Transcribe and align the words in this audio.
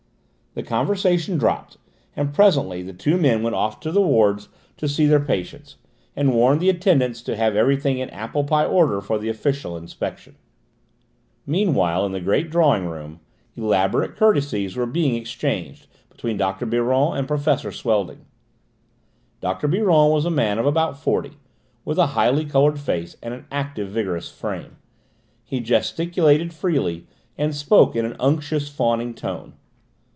The 0.53 0.63
conversation 0.63 1.37
dropped, 1.37 1.77
and 2.13 2.33
presently 2.33 2.81
the 2.83 2.91
two 2.91 3.17
men 3.17 3.41
went 3.41 3.55
off 3.55 3.79
to 3.79 3.89
their 3.89 4.03
wards 4.03 4.49
to 4.75 4.89
see 4.89 5.05
their 5.05 5.21
patients, 5.21 5.77
and 6.13 6.33
warn 6.33 6.59
the 6.59 6.67
attendants 6.67 7.21
to 7.21 7.37
have 7.37 7.55
everything 7.55 7.99
in 7.99 8.09
apple 8.09 8.43
pie 8.43 8.65
order 8.65 8.99
for 8.99 9.17
the 9.17 9.29
official 9.29 9.77
inspection. 9.77 10.35
Meantime, 11.47 12.03
in 12.07 12.11
the 12.11 12.19
great 12.19 12.49
drawing 12.51 12.85
room, 12.85 13.21
elaborate 13.55 14.17
courtesies 14.17 14.75
were 14.75 14.85
being 14.85 15.15
exchanged 15.15 15.87
between 16.09 16.35
Dr. 16.35 16.65
Biron 16.65 17.17
and 17.17 17.29
Professor 17.29 17.71
Swelding. 17.71 18.25
Dr. 19.39 19.69
Biron 19.69 20.09
was 20.11 20.25
a 20.25 20.29
man 20.29 20.59
of 20.59 20.65
about 20.65 20.99
forty, 20.99 21.37
with 21.85 21.97
a 21.97 22.07
high 22.07 22.43
coloured 22.43 22.77
face 22.77 23.15
and 23.23 23.33
an 23.33 23.45
active, 23.53 23.87
vigorous 23.87 24.29
frame. 24.29 24.75
He 25.45 25.61
gesticulated 25.61 26.51
freely 26.53 27.07
and 27.37 27.55
spoke 27.55 27.95
in 27.95 28.03
an 28.03 28.17
unctuous, 28.19 28.67
fawning 28.67 29.13
tone. 29.13 29.53